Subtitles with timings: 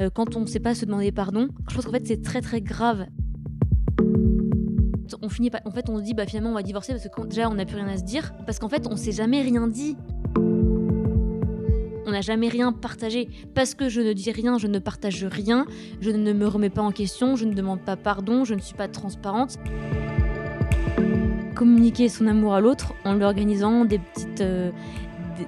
[0.00, 2.40] euh, quand on ne sait pas se demander pardon, je pense qu'en fait c'est très
[2.40, 3.06] très grave.
[5.22, 7.26] On finit pas, en fait on se dit bah finalement on va divorcer parce que
[7.26, 9.66] déjà on n'a plus rien à se dire, parce qu'en fait on s'est jamais rien
[9.66, 9.96] dit.
[12.06, 13.28] On n'a jamais rien partagé.
[13.54, 15.66] Parce que je ne dis rien, je ne partage rien,
[16.00, 18.74] je ne me remets pas en question, je ne demande pas pardon, je ne suis
[18.74, 19.58] pas transparente
[21.58, 24.70] communiquer son amour à l'autre en lui organisant des petites, euh,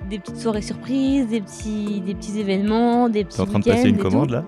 [0.08, 3.36] des, petites soirées surprises, des petits, des petits événements, des petits.
[3.36, 4.44] T'es en train de passer une commande là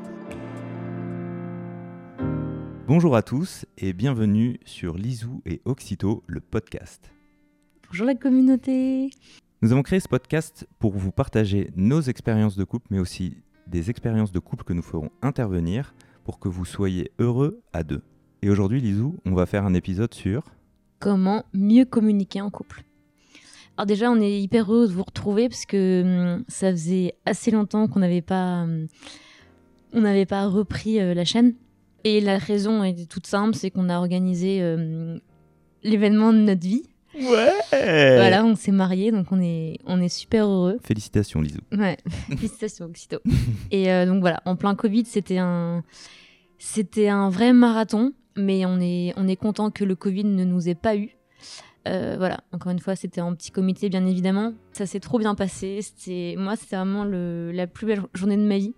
[2.87, 7.13] Bonjour à tous et bienvenue sur Lisou et Oxito, le podcast.
[7.89, 9.11] Bonjour la communauté
[9.63, 13.91] Nous avons créé ce podcast pour vous partager nos expériences de couple, mais aussi des
[13.91, 18.03] expériences de couple que nous ferons intervenir pour que vous soyez heureux à deux.
[18.43, 20.43] Et aujourd'hui, Lisou, on va faire un épisode sur
[20.99, 22.85] comment mieux communiquer en couple.
[23.77, 26.03] Alors déjà, on est hyper heureux de vous retrouver parce que
[26.37, 28.87] hum, ça faisait assez longtemps qu'on n'avait pas, hum,
[29.93, 31.55] on n'avait pas repris euh, la chaîne.
[32.05, 35.21] Et la raison est toute simple, c'est qu'on a organisé hum,
[35.83, 36.85] l'événement de notre vie.
[37.15, 37.53] Ouais.
[37.71, 40.79] Voilà, on s'est mariés, donc on est, on est super heureux.
[40.83, 41.61] Félicitations, Lisou.
[41.73, 41.99] Ouais,
[42.29, 43.19] félicitations, Oxito.
[43.71, 45.85] Et euh, donc voilà, en plein Covid, c'était un,
[46.59, 50.69] c'était un vrai marathon mais on est, on est content que le Covid ne nous
[50.69, 51.17] ait pas eu.
[51.89, 54.53] Euh, voilà, encore une fois, c'était en petit comité, bien évidemment.
[54.73, 55.81] Ça s'est trop bien passé.
[55.83, 58.75] C'était, moi, c'était vraiment le, la plus belle journée de ma vie.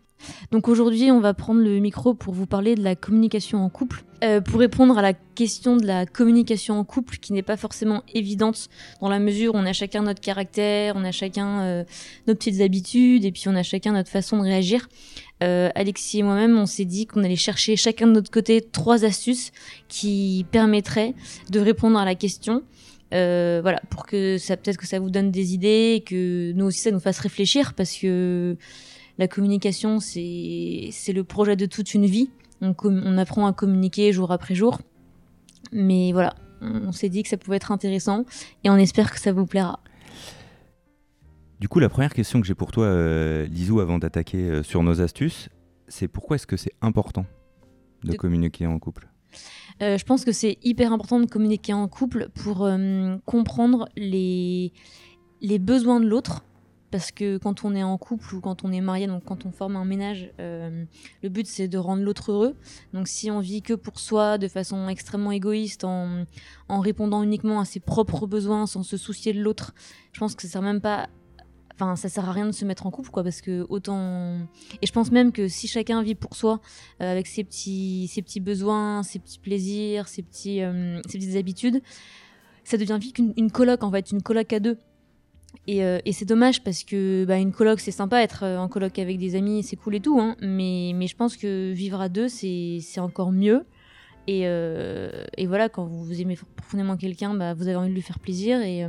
[0.51, 4.05] Donc aujourd'hui, on va prendre le micro pour vous parler de la communication en couple.
[4.23, 8.03] Euh, pour répondre à la question de la communication en couple, qui n'est pas forcément
[8.15, 8.69] évidente
[9.01, 11.85] dans la mesure où on a chacun notre caractère, on a chacun euh,
[12.27, 14.89] nos petites habitudes, et puis on a chacun notre façon de réagir.
[15.43, 19.05] Euh, Alexis et moi-même, on s'est dit qu'on allait chercher chacun de notre côté trois
[19.05, 19.53] astuces
[19.89, 21.15] qui permettraient
[21.51, 22.63] de répondre à la question.
[23.15, 26.81] Euh, voilà, pour que ça peut-être que ça vous donne des idées, que nous aussi
[26.81, 28.57] ça nous fasse réfléchir, parce que
[29.19, 32.31] la communication c'est c'est le projet de toute une vie.
[32.61, 34.81] On, on apprend à communiquer jour après jour,
[35.73, 38.25] mais voilà, on, s'est dit que ça pouvait être intéressant
[38.62, 39.81] et on espère que ça vous plaira.
[41.61, 44.83] Du coup, la première question que j'ai pour toi, euh, Lisou, avant d'attaquer euh, sur
[44.83, 45.48] nos astuces,
[45.89, 47.27] c'est pourquoi est-ce que c'est important
[48.02, 49.08] de, communiquer en couple?
[49.83, 52.68] Euh, Je pense que c'est hyper important de communiquer en couple pour
[53.24, 54.72] comprendre les,
[55.61, 56.45] besoins de l'autre.
[56.90, 59.50] Parce que quand on est en couple ou quand on est marié, donc quand on
[59.50, 62.55] forme un ménage, le but c'est de rendre l'autre heureux.
[62.92, 66.24] Donc si on vit que pour soi, de façon extrêmement égoïste, en,
[66.68, 69.74] en répondant uniquement à ses propres besoins, sans se soucier de l'autre,
[70.12, 71.08] je pense que ça sert même pas
[71.77, 74.39] Enfin, ça sert à rien de se mettre en couple, quoi, parce que autant.
[74.80, 76.61] Et je pense même que si chacun vit pour soi,
[77.01, 81.34] euh, avec ses petits, ses petits besoins, ses petits plaisirs, ses, petits, euh, ses petites
[81.34, 81.83] habitudes,
[82.63, 84.79] ça devient vite une, une coloc, en fait, une coloc à deux.
[85.67, 88.96] Et, euh, et c'est dommage parce que bah, une coloc, c'est sympa, être en coloc
[89.01, 92.08] avec des amis, c'est cool et tout, hein, mais, mais je pense que vivre à
[92.08, 93.64] deux, c'est encore mieux.
[94.29, 98.20] Et, et, voilà, quand vous aimez profondément quelqu'un, bah, vous avez envie de lui faire
[98.20, 98.61] plaisir.
[98.63, 98.86] Et,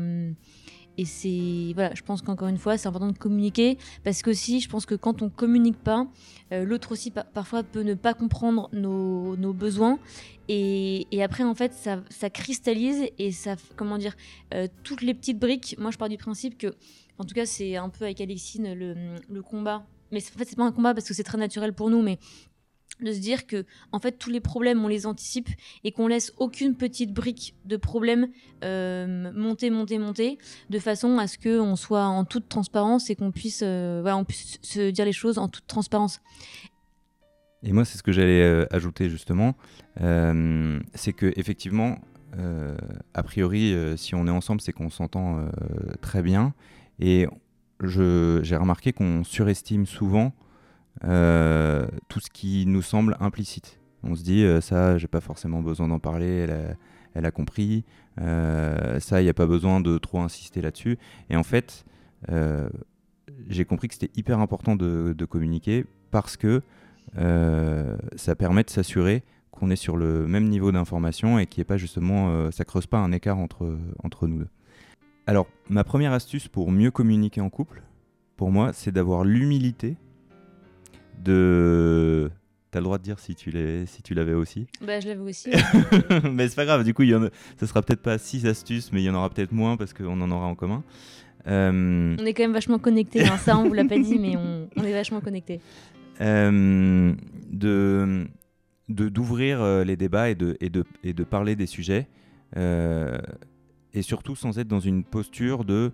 [0.98, 4.60] et c'est voilà, je pense qu'encore une fois, c'est important de communiquer parce que aussi,
[4.60, 6.08] je pense que quand on communique pas,
[6.52, 10.00] euh, l'autre aussi parfois peut ne pas comprendre nos, besoins
[10.48, 14.16] et, après en fait ça, ça, cristallise et ça comment dire
[14.54, 15.76] euh, toutes les petites briques.
[15.80, 16.74] Moi, je pars du principe que
[17.18, 18.96] en tout cas, c'est un peu avec Alexine le,
[19.30, 19.86] le combat.
[20.12, 22.20] Mais en fait, c'est pas un combat parce que c'est très naturel pour nous, mais
[23.02, 25.50] de se dire que en fait tous les problèmes on les anticipe
[25.84, 28.28] et qu'on laisse aucune petite brique de problème
[28.64, 30.38] euh, monter monter monter
[30.70, 34.18] de façon à ce que on soit en toute transparence et qu'on puisse euh, voilà,
[34.18, 36.22] on puisse se dire les choses en toute transparence.
[37.64, 39.56] Et moi c'est ce que j'allais euh, ajouter justement.
[39.98, 42.00] C'est que effectivement
[43.14, 45.48] a priori si on est ensemble c'est qu'on s'entend
[46.02, 46.54] très bien.
[47.00, 47.28] Et
[47.82, 50.34] j'ai remarqué qu'on surestime souvent
[51.04, 53.80] euh, tout ce qui nous semble implicite.
[54.04, 56.48] On se dit, euh, ça, j'ai pas forcément besoin d'en parler,
[57.14, 57.84] elle a, compris,
[58.22, 60.98] euh, ça, il n'y a pas besoin de trop insister là-dessus.
[61.30, 61.86] Et en fait,
[63.48, 66.62] j'ai compris que c'était hyper important de, de, communiquer parce que
[68.16, 71.66] ça permet de s'assurer qu'on est sur le même niveau d'information et qu'il n'y ait
[71.66, 74.50] pas justement, ça creuse pas un écart entre, entre nous deux.
[75.28, 77.84] Alors, ma première astuce pour mieux communiquer en couple,
[78.38, 79.98] pour moi, c'est d'avoir l'humilité
[81.24, 82.30] de.
[82.72, 84.68] T'as le droit de dire si tu l'avais si tu l'avais aussi.
[84.86, 85.50] Bah je l'avais aussi.
[86.34, 86.84] mais c'est pas grave.
[86.84, 87.30] Du coup, il y en a...
[87.58, 90.20] ça sera peut-être pas six astuces, mais il y en aura peut-être moins parce qu'on
[90.20, 90.84] en aura en commun.
[91.48, 93.26] Euh, on est quand même vachement connectés.
[93.26, 93.38] Hein.
[93.38, 95.62] Ça, on vous l'a pas dit, mais on, on est vachement connectés.
[96.22, 97.14] Euh,
[97.50, 98.28] de
[98.88, 102.08] d'ouvrir euh, les débats et de, et, de, et de parler des sujets.
[102.58, 105.92] et surtout sans être dans une posture de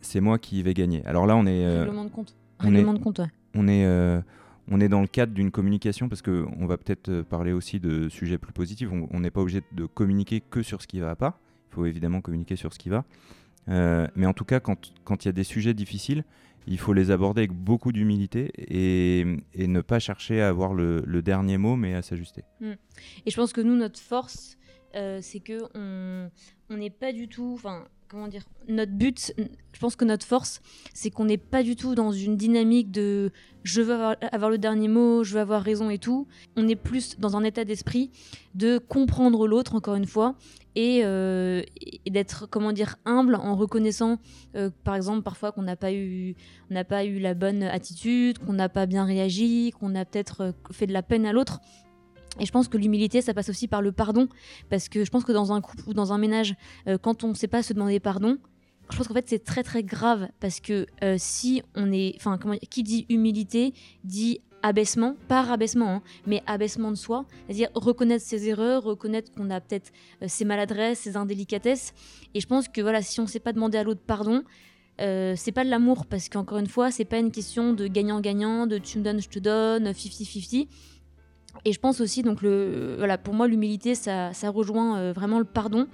[0.00, 1.04] c'est moi qui vais gagner.
[1.06, 1.80] Alors là, on est.
[1.80, 2.36] Règlement de compte.
[2.60, 3.26] Règlement de compte, ouais
[3.58, 4.20] on est, euh,
[4.68, 8.38] on est dans le cadre d'une communication parce qu'on va peut-être parler aussi de sujets
[8.38, 8.88] plus positifs.
[8.92, 11.40] On n'est pas obligé de communiquer que sur ce qui va pas.
[11.70, 13.04] Il faut évidemment communiquer sur ce qui va.
[13.66, 16.24] mais en tout cas, quand il y a des sujets difficiles,
[16.68, 19.24] il faut les aborder avec beaucoup d'humilité et,
[19.56, 22.44] ne pas chercher à avoir le, dernier mot, mais à s'ajuster.
[22.60, 22.72] Mm.
[23.26, 24.58] Et je pense que nous, notre force,
[24.94, 25.58] euh, c'est que
[26.70, 27.58] on n'est pas du tout,
[28.08, 30.60] comment dire, notre but, je pense que notre force,
[30.94, 33.30] c'est qu'on n'est pas du tout dans une dynamique de
[33.64, 36.26] je veux avoir, le dernier mot, je veux avoir raison et tout.
[36.56, 38.10] On est plus dans un état d'esprit
[38.54, 40.36] de comprendre l'autre, encore une fois,
[40.74, 41.62] et, euh,
[42.08, 44.18] d'être, comment dire, humble en reconnaissant,
[44.56, 45.90] euh, par exemple, parfois qu'on n'a pas
[46.70, 50.86] n'a pas eu la bonne attitude, qu'on n'a pas bien réagi, qu'on a peut-être fait
[50.86, 51.60] de la peine à l'autre.
[52.40, 54.28] Et je pense que l'humilité, ça passe aussi par le pardon,
[54.70, 56.54] parce que je pense que dans un couple ou dans un ménage,
[56.86, 58.38] euh, quand on ne sait pas se demander pardon,
[58.90, 62.38] je pense qu'en fait c'est très très grave, parce que euh, si on est, enfin
[62.70, 68.48] qui dit humilité dit abaissement, pas rabaissement, hein, mais abaissement de soi, c'est-à-dire reconnaître ses
[68.48, 69.92] erreurs, reconnaître qu'on a peut-être
[70.22, 71.92] euh, ses maladresses, ses indélicatesses.
[72.34, 74.42] Et je pense que voilà, si on ne sait pas demander à l'autre pardon,
[75.00, 78.66] euh, c'est pas de l'amour parce qu'encore une fois, c'est pas une question de gagnant-gagnant,
[78.66, 80.68] de tu me donnes, je te donne, 50-50.
[81.64, 85.38] Et je pense aussi, donc le, voilà, pour moi, l'humilité, ça, ça rejoint euh, vraiment
[85.38, 85.86] le pardon.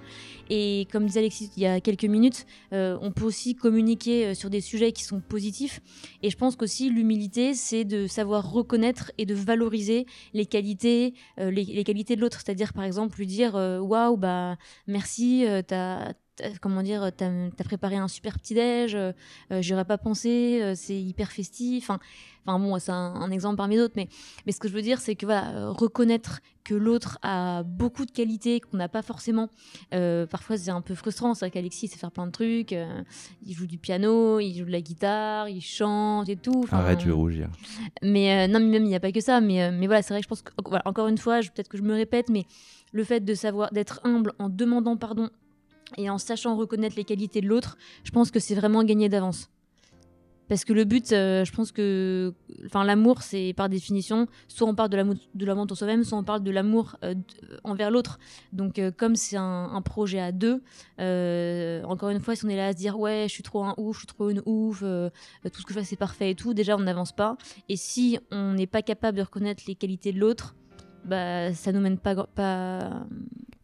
[0.49, 4.33] Et comme disait Alexis il y a quelques minutes, euh, on peut aussi communiquer euh,
[4.35, 5.81] sur des sujets qui sont positifs.
[6.21, 11.83] Et je pense qu'aussi, l'humilité, c'est de savoir reconnaître et de valoriser les qualités, les,
[11.83, 12.41] qualités de l'autre.
[12.43, 14.57] C'est-à-dire, par exemple, lui dire Waouh, bah,
[14.87, 16.13] merci, t'as
[16.61, 18.97] comment dire, t'as as préparé un super petit déj,
[19.61, 21.89] j'aurais pas pensé, c'est hyper festif.
[21.89, 21.99] Enfin,
[22.47, 24.07] Enfin bon, c'est un, exemple parmi d'autres, mais,
[24.45, 28.05] mais ce que je veux dire, c'est que voilà, euh, reconnaître que l'autre a beaucoup
[28.05, 29.49] de qualités qu'on n'a pas forcément.
[29.93, 31.33] Euh, parfois, c'est un peu frustrant.
[31.33, 32.73] C'est vrai qu'Alexis sait faire plein de trucs.
[32.73, 33.01] Euh,
[33.45, 36.65] il joue du piano, il joue de la guitare, il chante et tout.
[36.71, 37.49] Arrête, vais rougir.
[38.03, 39.41] Mais non, mais même il n'y a pas que ça.
[39.41, 41.77] Mais, mais voilà, c'est vrai que je pense que, voilà, encore une fois, peut-être que
[41.77, 42.45] je me répète, mais
[42.91, 45.29] le fait de savoir d'être humble en demandant pardon
[45.97, 49.49] et en sachant reconnaître les qualités de l'autre, je pense que c'est vraiment gagner d'avance.
[50.47, 52.33] Parce que le but, euh, je pense que,
[52.65, 56.43] enfin, l'amour, c'est par définition, soit on parle de l'amour en soi-même, soit on parle
[56.43, 57.15] de l'amour euh,
[57.63, 58.19] envers l'autre.
[58.53, 60.61] Donc, euh, comme c'est un, projet à deux,
[61.85, 63.75] encore une fois, si on est là à se dire ouais, je suis trop un
[63.77, 66.53] ouf, je suis trop une ouf, tout ce que je fais c'est parfait et tout,
[66.53, 67.37] déjà on n'avance pas.
[67.69, 70.55] Et si on n'est pas capable de reconnaître les qualités de l'autre,
[71.05, 72.15] bah, ça nous mène pas,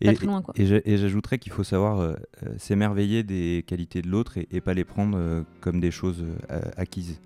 [0.02, 0.42] et, très loin.
[0.42, 0.54] Quoi.
[0.58, 2.14] Et j'ajouterais qu'il faut savoir euh,
[2.44, 6.26] euh, s'émerveiller des qualités de l'autre et, pas les prendre euh, comme des choses
[6.78, 7.20] acquises.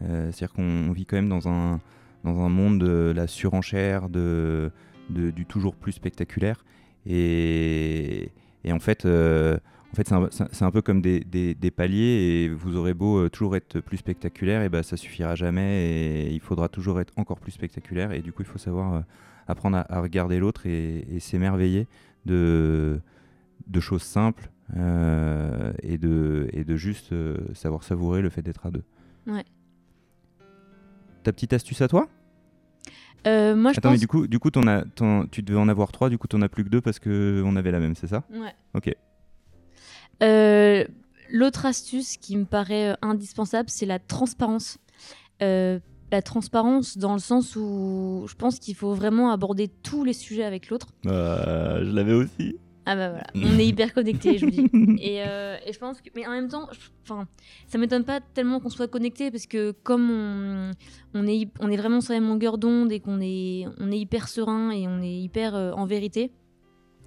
[0.00, 0.30] Mm.
[0.30, 1.80] C'est-à-dire qu'on vit quand même dans un,
[2.24, 4.70] dans un monde de la surenchère, de,
[5.10, 6.64] de du toujours plus spectaculaire.
[7.06, 8.30] Et,
[8.64, 12.48] et en fait, en fait, c'est un, un, peu comme des, des, des, paliers et
[12.48, 16.68] vous aurez beau toujours être plus spectaculaire, et ben ça suffira jamais et il faudra
[16.68, 18.12] toujours être encore plus spectaculaire.
[18.12, 19.04] Et du coup, il faut savoir
[19.48, 21.86] apprendre à, regarder l'autre et, s'émerveiller
[22.26, 23.00] de,
[23.66, 28.66] de choses simples euh, et, de, et de juste euh, savoir savourer le fait d'être
[28.66, 28.82] à deux.
[29.26, 29.44] Ouais.
[31.22, 32.08] Ta petite astuce à toi?
[33.26, 36.18] Euh, moi, je Attends, mais du coup, du coup tu devais en avoir trois, du
[36.18, 38.24] coup, tu n'en as plus que deux parce qu'on avait la même, c'est ça?
[38.30, 38.54] Ouais.
[38.74, 38.94] Ok.
[41.30, 44.78] L'autre astuce qui me paraît indispensable, c'est la transparence
[46.12, 50.44] la transparence dans le sens où je pense qu'il faut vraiment aborder tous les sujets
[50.44, 50.88] avec l'autre.
[51.06, 52.56] Euh, je l'avais aussi.
[52.86, 54.68] Ah bah voilà, on est hyper connectés, je vous dis.
[55.00, 56.68] Et, euh, et, je pense que, mais en même temps,
[57.02, 57.26] enfin,
[57.66, 60.70] ça m'étonne pas tellement qu'on soit connectés parce que comme on,
[61.14, 63.98] on est, on est vraiment sur la même longueur d'onde et qu'on est, on est
[63.98, 66.30] hyper serein et on est hyper euh, en vérité,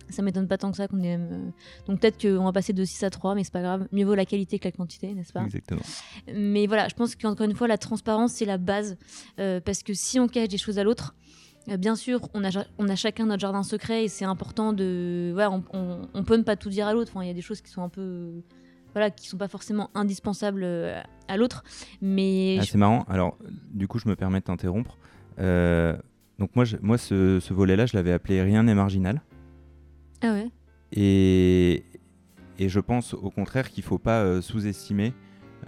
[0.10, 1.18] ça m'étonne pas tant que ça qu'on est.
[1.18, 1.50] Euh,
[1.88, 3.88] donc peut-être qu'on va passer de 6 à 3, mais c'est pas grave.
[3.92, 5.44] Mieux vaut la qualité que la quantité, n'est-ce pas?
[5.44, 5.82] Exactement.
[6.34, 8.98] Mais voilà, je pense qu'encore une fois, la transparence, c'est la base.
[9.40, 11.16] Euh, parce que si on cache des choses à l'autre,
[11.70, 15.32] euh, bien sûr, on a, on a chacun notre jardin secret et c'est important de.
[15.34, 17.12] Voilà, on, on, peut ne pas tout dire à l'autre.
[17.14, 18.42] Enfin, il y a des choses qui sont un peu.
[18.94, 20.66] Voilà, qui sont pas forcément indispensables
[21.28, 21.64] à l'autre.
[22.02, 22.58] Mais.
[22.60, 23.06] Ah, c'est marrant.
[23.10, 23.38] Alors,
[23.72, 24.98] du coup, je me permets de t'interrompre.
[25.38, 29.22] donc, moi, je, moi ce, ce volet-là, je l'avais appelé Rien n'est marginal.
[30.22, 30.50] Ah ouais
[30.92, 31.84] et,
[32.60, 35.14] et je pense au contraire qu'il ne faut pas euh, sous-estimer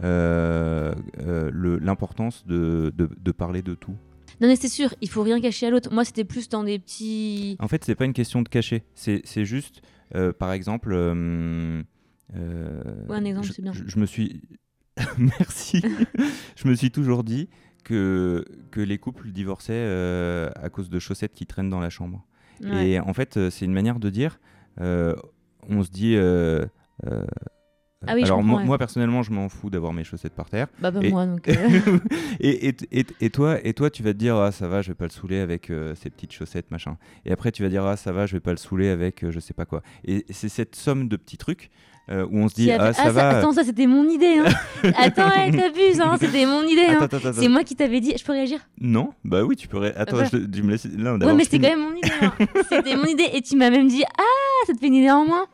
[0.04, 3.96] euh, euh, l'importance de, de, parler de tout.
[4.42, 5.94] Non mais c'est sûr, il faut rien cacher à l'autre.
[5.94, 7.58] Moi c'était plus dans des petits...
[7.60, 9.82] En fait c'est pas une question de cacher, c'est juste
[10.40, 10.94] par exemple...
[10.94, 11.84] ouais,
[12.34, 13.74] un exemple c'est bien.
[13.74, 14.42] Je, me suis...
[15.18, 15.82] Merci.
[16.56, 17.50] je me suis toujours dit
[17.84, 19.86] que, que les couples divorçaient
[20.56, 22.26] à cause de chaussettes qui traînent dans la chambre.
[22.64, 24.40] Et en fait, euh, c'est une manière de dire,
[24.82, 25.16] euh,
[25.68, 26.66] on se dit, euh,
[28.08, 28.66] Ah oui, Alors moi, ouais.
[28.66, 30.68] moi, personnellement, je m'en fous d'avoir mes chaussettes par terre.
[30.80, 31.46] Bah, pas Et- moi, donc.
[31.50, 31.80] euh,
[32.40, 34.88] et, et, et, et toi, et toi, tu vas te dire ah ça va, je
[34.90, 36.98] vais pas le saouler avec euh, ces petites chaussettes machin.
[37.26, 39.32] Et après tu vas dire ah ça va, je vais pas le saouler avec euh,
[39.32, 39.82] je sais pas quoi.
[40.06, 41.72] Et c'est cette somme de petits trucs
[42.10, 43.38] euh, où on se dit ah fait- ça va.
[43.40, 44.38] Attends, ça c'était mon idée.
[44.46, 44.92] Hein.
[44.98, 46.86] attends, ouais, t'abuses, hein, c'était mon idée.
[46.88, 47.08] Hein.
[47.34, 48.14] C'est moi qui t'avais dit.
[48.18, 48.62] Je peux réagir?
[48.80, 49.78] Non, bah oui, tu peux.
[49.78, 50.30] ré- Attends, voilà.
[50.32, 50.86] je tu me laisses.
[50.86, 52.10] Non, Ouais, mais c'était quand même mon idée.
[52.22, 52.34] hein.
[52.70, 53.28] c'était mon idée.
[53.34, 54.24] Et tu m'as même dit Ah,
[54.68, 55.48] ça te fait une idée en moins.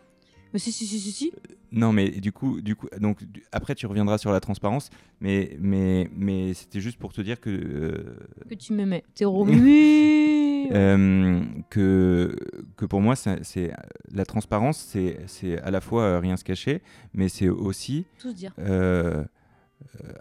[0.53, 1.11] Mais si, si, si, si.
[1.11, 1.31] si.
[1.75, 4.89] Non, mais du coup, du coup, donc du- après tu reviendras sur la transparence,
[5.19, 8.17] mais mais mais c'était juste pour te dire que euh,
[8.49, 9.03] Que tu m'aimais.
[9.13, 10.69] T'es remis.
[10.71, 12.35] euh, que
[12.77, 13.71] que pour moi c'est
[14.11, 16.81] la transparence, c'est c'est à la fois euh, rien se cacher,
[17.13, 18.53] mais c'est aussi Tout se dire.
[18.59, 19.23] euh,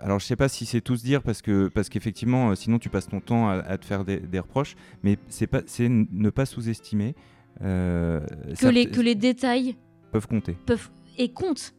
[0.01, 2.89] alors je sais pas si c'est tout se dire parce que parce qu'effectivement sinon tu
[2.91, 6.31] passes ton temps à, à te faire des, des reproches, mais c'est pas c'est ne
[6.31, 7.15] pas sous-estimer
[7.61, 9.77] Que les, que les détails
[10.13, 10.57] peuvent compter.
[10.67, 10.91] peuvent.
[11.19, 11.75] Et comptent.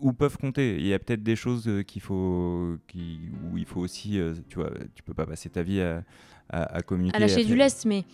[0.00, 0.76] ou peuvent compter.
[0.76, 3.18] Il y a peut-être des choses euh, qu'il faut, qui,
[3.52, 6.02] où il faut aussi, euh, tu vois, tu peux pas passer ta vie à,
[6.48, 7.16] à, à communiquer.
[7.16, 8.04] à lâcher à du lest, mais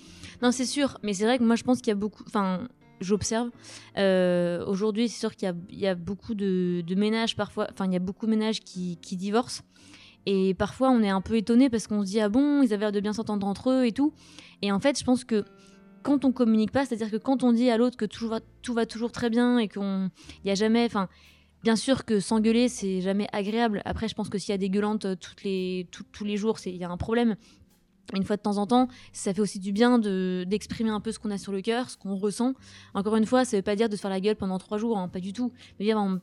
[0.42, 0.98] non, c'est sûr.
[1.02, 2.22] Mais c'est vrai que moi, je pense qu'il y a beaucoup.
[2.26, 2.68] Enfin,
[3.00, 3.50] j'observe.
[3.96, 7.66] euh, Aujourd'hui, c'est sûr qu'il y a, il y a beaucoup de, de ménages parfois.
[7.72, 9.62] Enfin, il y a beaucoup de ménages qui, qui divorcent.
[10.26, 12.80] Et parfois, on est un peu étonné parce qu'on se dit ah bon, ils avaient
[12.86, 14.12] l'air de bien s'entendre entre eux et tout.
[14.62, 15.44] Et en fait, je pense que
[16.04, 19.10] quand on communique pas, c'est-à-dire que quand on dit à l'autre que tout va, toujours
[19.10, 20.10] très bien et qu'on,
[20.44, 21.08] il y a jamais, enfin.
[21.64, 23.80] Bien sûr que s'engueuler, c'est jamais agréable.
[23.86, 26.76] Après, je pense que s'il y a des gueulantes euh, les, tous les jours, il
[26.76, 27.36] y a un problème.
[28.12, 31.10] Une fois de temps en temps, ça fait aussi du bien de d'exprimer un peu
[31.10, 32.52] ce qu'on a sur le cœur, ce qu'on ressent.
[32.92, 34.98] Encore une fois, ça veut pas dire de se faire la gueule pendant trois jours,
[34.98, 35.52] hein, pas du tout.
[35.78, 36.20] Mais dire bon,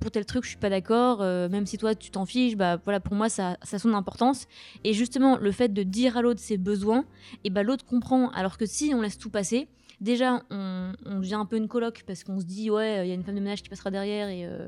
[0.00, 2.78] pour, tel truc, je suis pas d'accord, euh, même si toi tu t'en fiches, bah
[2.84, 4.48] voilà, pour moi ça, ça a son importance.
[4.82, 7.04] Et justement, le fait de dire à l'autre ses besoins,
[7.44, 8.30] et bah l'autre comprend.
[8.30, 9.68] Alors que si on laisse tout passer,
[10.00, 13.12] déjà on, on devient un peu une coloc parce qu'on se dit ouais, il y
[13.12, 14.66] a une femme de ménage qui passera derrière et euh,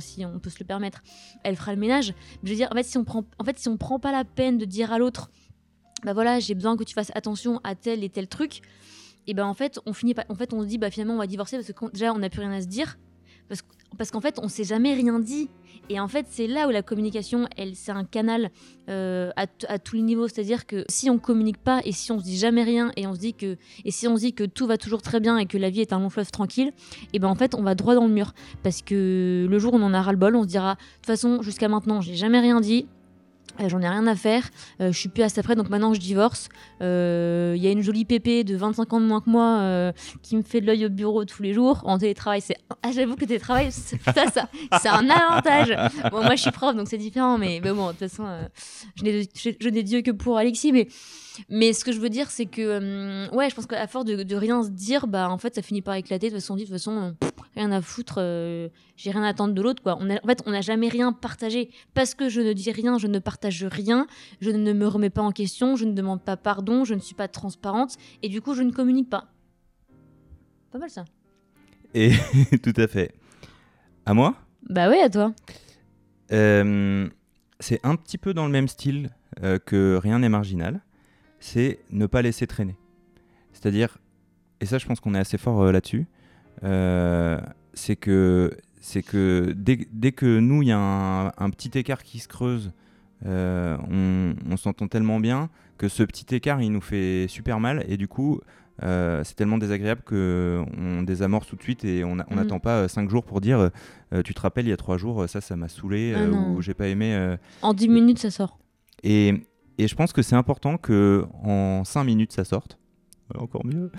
[0.00, 1.02] si on peut se le permettre,
[1.42, 2.14] elle fera le ménage.
[2.42, 4.24] Je veux dire, en fait, si on prend, en fait, si on prend pas la
[4.24, 5.30] peine de dire à l'autre
[6.06, 8.62] bah voilà, j'ai besoin que tu fasses attention à tel et tel truc,
[9.26, 11.18] et ben en fait, on finit pas, en fait, on se dit bah finalement on
[11.18, 12.96] va divorcer parce que déjà on n'a plus rien à se dire,
[13.48, 15.50] parce, que- parce qu'en fait on s'est jamais rien dit,
[15.90, 18.50] et en fait c'est là où la communication, elle, c'est un canal
[18.88, 22.24] euh, à, tous les niveaux, c'est-à-dire que si on communique pas et si on se
[22.24, 24.66] dit jamais rien et on se dit que et si on se dit que tout
[24.68, 26.72] va toujours très bien et que la vie est un long fleuve tranquille,
[27.12, 28.32] et ben en fait on va droit dans le mur,
[28.62, 31.06] parce que le jour où on en a le bol, on se dira de toute
[31.06, 32.86] façon jusqu'à maintenant j'ai jamais rien dit.
[33.60, 34.48] Euh, J'en ai rien à faire,
[34.80, 36.48] euh, je suis plus à ça près, donc maintenant je divorce.
[36.82, 39.92] Euh, Il y a une jolie pépé de 25 ans de moins que moi euh,
[40.22, 41.82] qui me fait de l'œil au bureau tous les jours.
[41.84, 42.56] En télétravail, c'est.
[42.82, 44.48] Ah, j'avoue que télétravail, ça, ça,
[44.80, 45.76] c'est un avantage.
[46.12, 48.46] Moi je suis prof, donc c'est différent, mais, mais bon, de toute façon, euh,
[48.96, 50.72] je n'ai Dieu que pour Alexis.
[50.72, 50.88] Mais,
[51.48, 54.22] mais ce que je veux dire, c'est que, hum, ouais, je pense qu'à force de,
[54.22, 56.26] de rien se dire, bah en fait, ça finit par éclater.
[56.28, 59.10] De toute façon, on dit, de toute façon, euh, pff, rien à foutre, euh, j'ai
[59.10, 59.96] rien à attendre de l'autre, quoi.
[60.00, 61.70] On a, en fait, on n'a jamais rien partagé.
[61.94, 64.06] Parce que je ne dis rien, je ne partage rien,
[64.40, 67.14] je ne me remets pas en question, je ne demande pas pardon, je ne suis
[67.14, 69.28] pas transparente, et du coup, je ne communique pas.
[70.70, 71.04] Pas mal ça.
[71.94, 72.10] Et
[72.62, 73.12] tout à fait.
[74.04, 74.34] À moi?
[74.68, 75.32] Bah ouais, à toi.
[76.32, 77.08] Euh,
[77.60, 79.10] C'est un petit peu dans le même style
[79.42, 80.82] euh, que rien n'est marginal.
[81.40, 82.76] C'est ne pas laisser traîner.
[83.52, 83.98] C'est-à-dire,
[84.60, 86.06] et ça, je pense qu'on est assez fort euh, là-dessus.
[86.64, 87.40] euh,
[87.74, 92.02] c'est que c'est que dès, dès que nous, il y a un, un petit écart
[92.02, 92.72] qui se creuse,
[93.26, 97.84] euh, on, on s'entend tellement bien que ce petit écart, il nous fait super mal.
[97.88, 98.40] Et du coup,
[98.82, 103.24] euh, c'est tellement désagréable qu'on désamorce tout de suite et on n'attend pas 5 jours
[103.24, 103.70] pour dire
[104.12, 106.62] euh, Tu te rappelles, il y a 3 jours, ça, ça m'a saoulé Ah ou
[106.62, 107.36] j'ai pas aimé.
[107.62, 108.58] En 10 minutes, ça sort.
[109.02, 109.34] Et,
[109.78, 112.78] et je pense que c'est important que en 5 minutes, ça sorte.
[113.34, 113.90] Ouais, Encore mieux.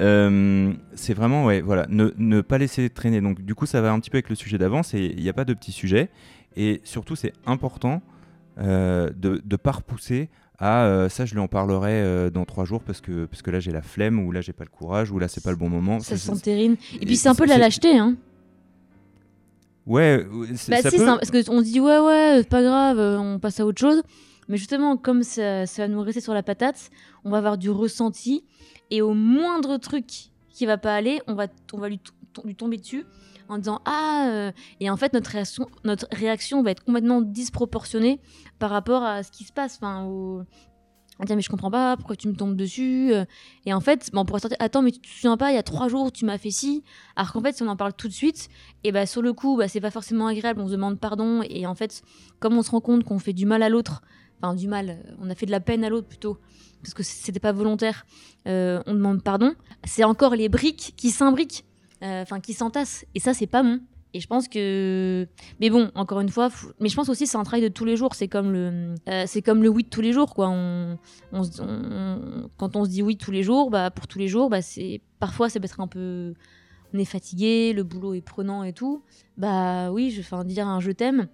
[0.00, 3.20] Euh, c'est vraiment, ouais, voilà, ne, ne pas laisser traîner.
[3.20, 4.82] Donc, du coup, ça va un petit peu avec le sujet d'avant.
[4.82, 6.10] c'est- Il n'y a pas de petit sujet.
[6.56, 8.02] Et surtout, c'est important
[8.58, 12.64] euh, de ne pas repousser à euh, ça, je lui en parlerai euh, dans trois
[12.66, 15.10] jours parce que, parce que là, j'ai la flemme ou là, j'ai pas le courage
[15.10, 16.00] ou là, c'est pas le bon moment.
[16.00, 16.76] Ça C'est- s'entérine.
[16.92, 18.16] Et et puis c'est un peu de la lâcheté, hein.
[19.86, 20.24] Ouais,
[20.54, 22.62] c'est- Bah ça si, peut- c'est un- parce qu'on se dit ouais ouais, c'est pas
[22.62, 24.02] grave, on passe à autre chose.
[24.52, 26.90] Mais justement, comme ça, va nous rester sur la patate,
[27.24, 28.44] on va avoir du ressenti
[28.90, 30.04] et au moindre truc
[30.50, 31.98] qui va pas aller, on va, on va lui,
[32.44, 33.06] lui tomber dessus
[33.48, 38.20] en disant ah euh, et en fait notre réaction, notre réaction va être complètement disproportionnée
[38.58, 39.78] par rapport à ce qui se passe.
[39.80, 40.42] Enfin, au...
[41.18, 43.24] on mais je comprends pas pourquoi tu me tombes dessus euh.
[43.64, 45.58] et en fait bon, on pourrait sortir attends mais tu te souviens pas il y
[45.58, 46.84] a trois jours tu m'as fait ci
[47.16, 48.50] alors qu'en fait si on en parle tout de suite
[48.84, 51.66] et bah sur le coup bah, c'est pas forcément agréable on se demande pardon et
[51.66, 52.02] en fait
[52.38, 54.02] comme on se rend compte qu'on fait du mal à l'autre
[54.42, 56.38] enfin du mal on a fait de la peine à l'autre plutôt
[56.82, 58.04] parce que c'était pas volontaire
[58.48, 61.64] euh, on demande pardon c'est encore les briques qui s'imbriquent
[62.02, 63.80] euh, enfin qui s'entassent et ça c'est pas bon
[64.14, 65.26] Et je pense que,
[65.58, 67.86] mais bon, encore une fois, mais je pense aussi que c'est un travail de tous
[67.86, 68.12] les jours.
[68.14, 70.50] C'est comme le, euh, c'est comme le oui de tous les jours, quoi.
[70.50, 70.98] On,
[71.32, 74.60] on- quand on se dit oui tous les jours, bah pour tous les jours, bah
[74.60, 76.34] c'est parfois ça peut être un peu,
[76.92, 79.02] on est fatigué, le boulot est prenant et tout.
[79.38, 81.28] Bah oui, je, enfin dire un je t'aime.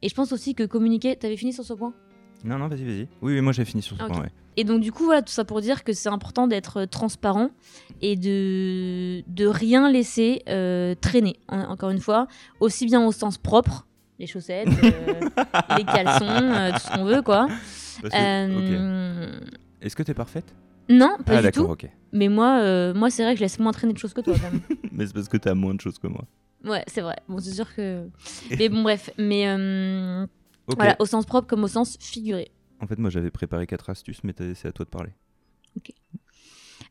[0.00, 1.16] Et je pense aussi que communiquer.
[1.16, 1.92] T'avais fini sur ce point?
[2.44, 3.08] Non, non, vas-y, vas-y.
[3.22, 4.30] Oui, oui, moi j'ai fini sur ce Ah, point, ouais.
[4.56, 7.50] Et donc, du coup, voilà, tout ça pour dire que c'est important d'être transparent
[8.02, 12.26] et de, de rien laisser euh, traîner, en- encore une fois,
[12.60, 13.86] aussi bien au sens propre,
[14.18, 15.20] les chaussettes, euh,
[15.76, 17.48] les caleçons, euh, tout ce qu'on veut, quoi.
[18.14, 19.40] Euh,
[19.80, 20.54] Est-ce que t'es parfaite?
[20.88, 21.72] Non, pas Ah, du d'accord, tout.
[21.72, 21.88] ok.
[22.12, 24.34] Mais moi, euh, moi c'est vrai que je laisse moins traîner de choses que toi,
[24.34, 24.60] quand même.
[24.92, 26.24] Mais c'est parce que t'as moins de choses que moi.
[26.64, 27.16] Ouais, c'est vrai.
[27.28, 28.08] Bon, c'est sûr que.
[28.58, 29.10] Mais bon, bref.
[29.16, 29.46] Mais
[30.72, 30.78] Ok.
[30.78, 32.50] voilà, au sens propre comme au sens figuré.
[32.80, 35.10] En fait, moi j'avais préparé quatre astuces, mais c'est à toi de parler.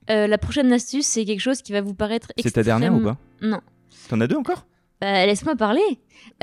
[0.10, 2.98] Euh, la prochaine astuce, c'est quelque chose qui va vous paraître C'est ta dernière ou
[2.98, 3.62] extrêmement- pas Non.
[4.10, 4.66] T'en as deux encore
[5.00, 5.82] Bah, Laisse-moi parler.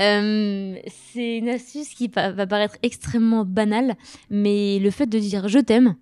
[0.01, 0.75] Euh,
[1.13, 3.95] c'est une astuce qui va paraître extrêmement banale,
[4.29, 5.95] mais le fait de dire je t'aime,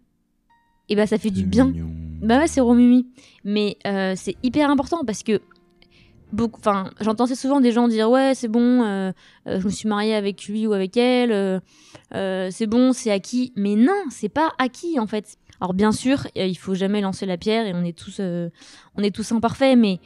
[0.89, 1.65] et bah ça fait du bien.
[1.65, 1.89] mignon.
[2.21, 3.07] Bah ouais, c'est Romumi.
[3.43, 5.41] Mais euh, c'est hyper important parce que
[6.53, 9.11] enfin, j'entends souvent des gens dire ouais, c'est bon, euh,
[9.47, 11.31] euh, je me suis mariée avec lui ou avec elle,
[12.13, 13.53] euh, c'est bon, c'est acquis.
[13.55, 15.37] Mais non, c'est pas acquis en fait.
[15.59, 19.15] Alors bien sûr, il faut jamais lancer la pierre et on est tous, on est
[19.15, 19.99] tous imparfaits, mais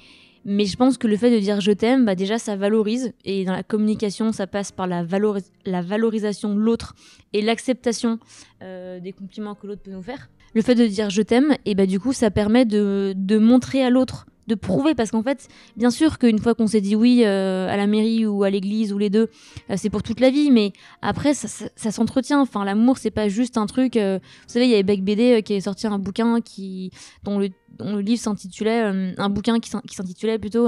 [0.43, 3.45] mais je pense que le fait de dire je t'aime, bah déjà ça valorise et
[3.45, 6.95] dans la communication, ça passe par la, valoris- la valorisation de l'autre
[7.33, 8.17] et l'acceptation
[8.61, 10.29] des compliments que l'autre peut nous faire.
[10.53, 13.89] Le fait de dire je t'aime, et bah du coup ça permet de montrer à
[13.89, 17.67] l'autre, de prouver parce qu'en fait, bien sûr qu'une fois qu'on s'est dit oui euh,
[17.69, 19.29] à la mairie ou à l'église ou les deux,
[19.69, 22.39] euh, c'est pour toute la vie, mais après ça, ça, s'entretient.
[22.41, 23.95] Enfin l'amour c'est pas juste un truc.
[23.97, 26.91] euh, vous savez il y avait Beck BD qui avait sorti un bouquin qui
[27.23, 28.81] dont le dont le livre s'intitulait
[29.17, 30.67] un bouquin qui s'in- qui s'intitulait plutôt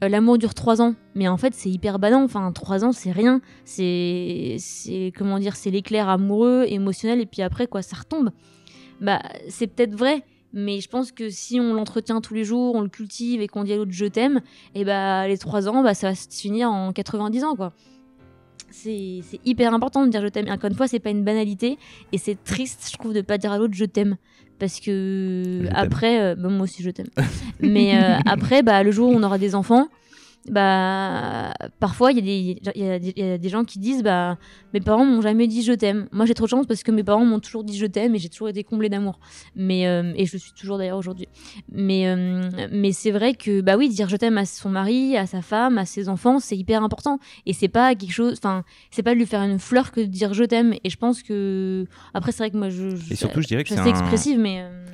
[0.00, 3.42] l'amour dure trois ans mais en fait c'est hyper badant enfin trois ans c'est rien
[3.66, 4.56] c'est
[5.16, 8.30] comment dire c'est l'éclair amoureux émotionnel et puis après quoi ça retombe
[9.00, 12.80] bah c'est peut-être vrai mais je pense que si on l'entretient tous les jours on
[12.80, 14.40] le cultive et qu'on dit à l'autre je t'aime
[14.74, 17.72] et bah les trois ans bah ça va se finir en 90 ans quoi
[18.72, 20.48] c'est hyper important de dire je t'aime.
[20.48, 21.78] Encore une fois, c'est pas une banalité
[22.10, 24.16] et c'est triste, je trouve, de pas dire à l'autre je t'aime.
[24.58, 27.08] Parce que Je après, euh, bah, moi aussi je t'aime.
[27.60, 29.88] Mais euh, après, bah, le jour où on aura des enfants,
[30.50, 34.38] bah, parfois il y, a des- il y, y a des gens qui disent bah,
[34.74, 36.08] mes parents m'ont jamais dit je t'aime.
[36.12, 38.18] Moi j'ai trop de chance parce que mes parents m'ont toujours dit je t'aime et
[38.18, 39.18] j'ai toujours été comblée d'amour.
[39.54, 41.28] Mais euh, et je le suis toujours d'ailleurs aujourd'hui.
[41.70, 45.26] Mais euh, mais c'est vrai que bah oui dire je t'aime à son mari, à
[45.26, 48.34] sa femme, à ses enfants, c'est hyper important et c'est pas quelque chose.
[48.38, 50.74] Enfin c'est pas de lui faire une fleur que de dire je t'aime.
[50.84, 53.62] Et je pense que après c'est vrai que moi je, je Et surtout, je dirais
[53.64, 54.84] que c'est un- expressive mais euh,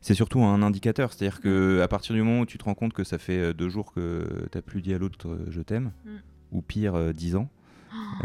[0.00, 2.92] C'est surtout un indicateur, c'est-à-dire que à partir du moment où tu te rends compte
[2.92, 5.90] que ça fait euh, deux jours que t'as plus dit à l'autre euh, je t'aime,
[6.04, 6.10] Mm.
[6.52, 7.48] ou pire euh, dix ans,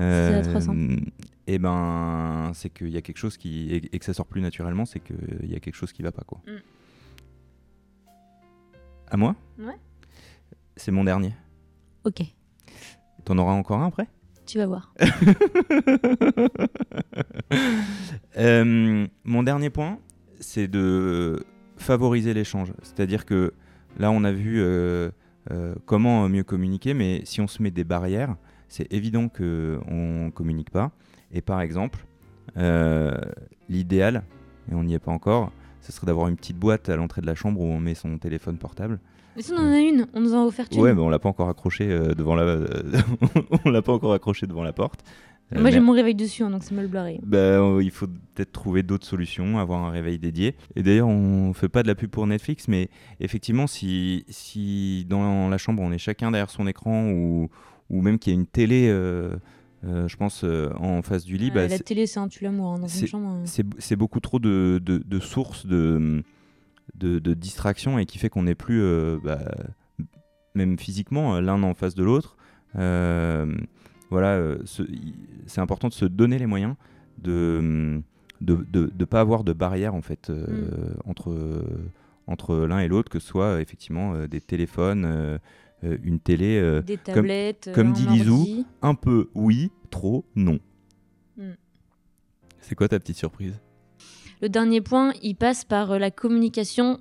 [1.47, 4.41] et ben c'est qu'il y a quelque chose qui et, et que ça sort plus
[4.41, 6.41] naturellement, c'est qu'il y a quelque chose qui va pas quoi.
[6.47, 6.51] Mm.
[9.09, 9.35] À moi?
[9.59, 9.77] Ouais.
[10.75, 11.33] C'est mon dernier.
[12.03, 12.21] ok
[13.25, 14.07] T'en auras encore un après?
[14.45, 14.93] Tu vas voir.
[18.37, 19.99] Euh, mon dernier point,
[20.39, 21.45] c'est de
[21.83, 22.73] favoriser l'échange.
[22.81, 23.53] C'est-à-dire que
[23.97, 25.11] là, on a vu euh,
[25.51, 28.35] euh, comment mieux communiquer, mais si on se met des barrières,
[28.67, 29.43] c'est évident qu'on
[30.25, 30.91] ne communique pas.
[31.31, 32.05] Et par exemple,
[32.57, 33.17] euh,
[33.69, 34.23] l'idéal,
[34.71, 37.27] et on n'y est pas encore, ce serait d'avoir une petite boîte à l'entrée de
[37.27, 38.99] la chambre où on met son téléphone portable.
[39.35, 40.79] Mais si on en a une, on nous en a offert une.
[40.79, 42.59] Ouais, mais on l'a pas encore accroché euh, devant la,
[43.65, 45.03] on l'a pas encore accroché devant la porte.
[45.55, 47.19] Euh, Moi j'ai mon réveil dessus, hein, donc c'est mal blaré.
[47.23, 50.55] bah, euh, il faut peut-être trouver d'autres solutions, avoir un réveil dédié.
[50.75, 55.49] Et d'ailleurs, on fait pas de la pub pour Netflix, mais effectivement, si, si dans
[55.49, 57.49] la chambre on est chacun derrière son écran ou,
[57.89, 59.35] ou même qu'il y a une télé, euh,
[59.85, 62.71] euh, je pense, euh, en face du lit, bah, la télé c'est un tue l'amour
[62.73, 63.37] hein, dans une chambre.
[63.45, 63.63] euh.
[63.77, 66.23] c'est beaucoup trop de, de, de sources de,
[66.95, 69.39] de, de distraction et qui fait qu'on n'est plus, euh, bah,
[70.55, 72.37] même physiquement, l'un en face de l'autre.
[74.13, 74.59] Voilà, euh,
[75.47, 76.75] c'est important de se donner les moyens
[77.17, 77.99] de
[78.41, 81.09] de, de, de pas avoir de barrière en fait euh, Mm.
[81.09, 81.65] entre
[82.27, 85.39] entre l'un et l'autre, que ce soit effectivement euh, des téléphones,
[85.81, 90.59] une télé, Des tablettes, comme dit Lizou, un peu oui, trop non.
[91.37, 91.53] Mm.
[92.59, 93.59] C'est quoi ta petite surprise?
[94.43, 96.99] Le dernier point, il passe par la communication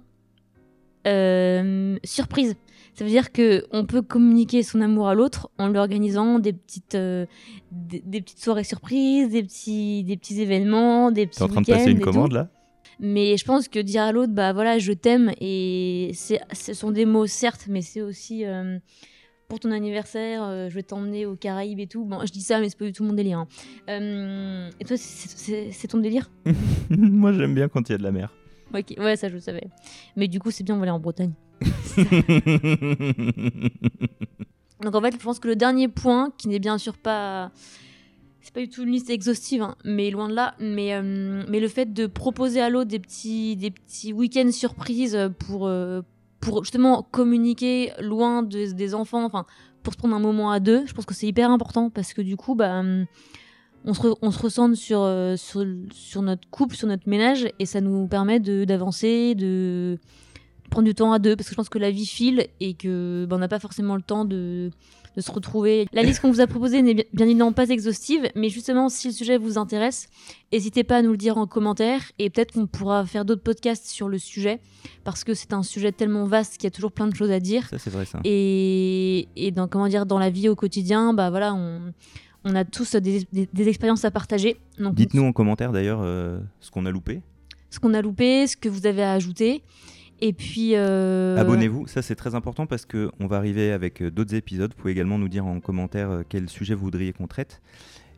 [1.07, 2.55] euh, surprise.
[2.95, 6.53] Ça veut dire que on peut communiquer son amour à l'autre en lui organisant des
[6.53, 7.25] petites, euh,
[7.71, 11.63] des, des petites soirées surprises, des petits, des petits événements, des petits T'es en train
[11.63, 12.05] de passer une tout.
[12.05, 12.49] commande là?
[13.01, 17.07] Mais je pense que dire à l'autre, bah voilà, je t'aime, et ce sont des
[17.07, 18.79] mots certes, mais c'est aussi euh,
[19.49, 22.05] pour ton anniversaire, euh, je vais t'emmener aux Caraïbes et tout.
[22.05, 23.39] Bon, je dis ça, mais c'est pas du tout mon délire.
[23.39, 23.49] hein.
[23.89, 26.31] Euh, et toi, c'est ton délire?
[26.91, 28.33] Moi, j'aime bien quand il y a de la mer.
[28.75, 29.67] Ok, ouais, ça je le savais.
[30.17, 31.33] Mais du coup, c'est bien, on va aller en Bretagne.
[34.83, 37.51] Donc en fait, je pense que le dernier point, qui n'est bien sûr pas.
[38.41, 40.55] C'est pas du tout une liste exhaustive, hein, mais loin de là.
[40.59, 45.17] Mais, euh, mais le fait de proposer à l'autre des petits, des petits week-ends surprises
[45.39, 46.03] pour, euh,
[46.41, 49.47] pour justement communiquer loin de- des enfants, enfin,
[49.85, 52.23] pour se prendre un moment à deux, je pense que c'est hyper important parce que
[52.23, 53.07] du coup, bah, hum,
[53.85, 58.07] on, se ressente sur, euh, sur, sur notre couple, sur notre ménage, et ça nous
[58.07, 59.99] permet d'avancer, de
[60.73, 63.27] prendre du temps à deux parce que je pense que la vie file et que
[63.29, 64.71] ben, on n'a pas forcément le temps de,
[65.17, 65.87] de se retrouver.
[65.93, 69.13] La liste qu'on vous a proposée n'est bien évidemment pas exhaustive, mais justement, si le
[69.15, 70.09] sujet vous intéresse,
[70.53, 73.87] n'hésitez pas à nous le dire en commentaire et peut-être qu'on pourra faire d'autres podcasts
[73.87, 74.61] sur le sujet
[75.05, 77.39] parce que c'est un sujet tellement vaste qu'il y a toujours plein de choses à
[77.41, 77.69] dire.
[77.69, 78.21] Ça, c'est vrai, ça.
[78.25, 81.93] Et, et dans, comment dire, dans la vie au quotidien, bah voilà, on,
[82.45, 84.57] on a tous des, des- des expériences à partager.
[84.79, 87.21] Dites-nous en commentaire d'ailleurs euh, ce qu'on a loupé.
[87.71, 89.63] ce qu'on a loupé, ce que vous avez à ajouter.
[90.25, 90.77] Et puis.
[90.77, 94.71] euh, Abonnez-vous, ça c'est très important parce qu'on va arriver avec euh, d'autres épisodes.
[94.75, 97.61] Vous pouvez également nous dire en commentaire euh, quel sujet vous voudriez qu'on traite.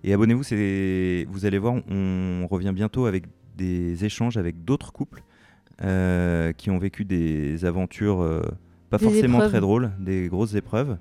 [0.04, 3.24] Et abonnez-vous, vous allez voir, on revient bientôt avec
[3.56, 5.22] des échanges avec d'autres couples
[5.82, 8.42] euh, qui ont vécu des aventures euh,
[8.90, 9.50] pas Des forcément épreuves.
[9.50, 10.98] très drôles, des grosses épreuves,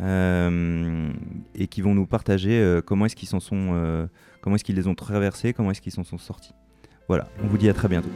[0.00, 4.06] et qui vont nous partager comment est-ce qu'ils s'en sont,
[4.40, 6.52] comment est-ce qu'ils les ont traversées, comment est-ce qu'ils s'en sont sortis.
[7.08, 8.08] Voilà, on vous dit à très bientôt.